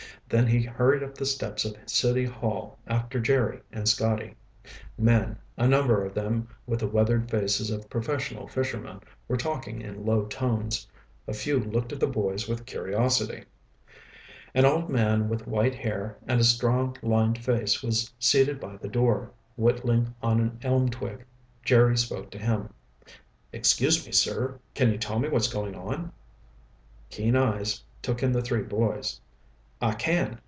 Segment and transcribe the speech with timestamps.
[0.27, 4.35] Then he hurried up the steps of City Hall after Jerry and Scotty.
[4.97, 10.05] Men, a number of them with the weathered faces of professional fishermen, were talking in
[10.05, 10.87] low tones.
[11.27, 13.43] A few looked at the boys with curiosity.
[14.53, 18.87] An old man with white hair and a strong, lined face was seated by the
[18.87, 21.25] door, whittling on an elm twig.
[21.65, 22.69] Jerry spoke to him.
[23.51, 24.59] "Excuse me, sir.
[24.75, 26.13] Can you tell me what's going on?"
[27.09, 29.19] Keen eyes took in the three boys.
[29.83, 30.37] "I can.